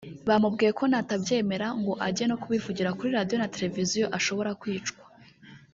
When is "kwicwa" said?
4.61-5.03